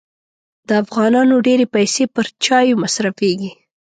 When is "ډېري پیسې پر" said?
1.47-2.25